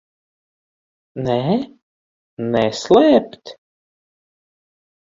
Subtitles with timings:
[1.27, 1.37] Nē?
[2.57, 3.57] Neslēpt?